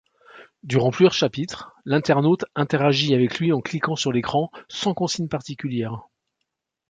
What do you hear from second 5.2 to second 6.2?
particulières.